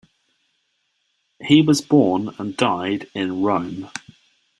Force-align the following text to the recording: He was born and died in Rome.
He 1.43 1.61
was 1.61 1.79
born 1.81 2.33
and 2.39 2.57
died 2.57 3.05
in 3.13 3.43
Rome. 3.43 3.91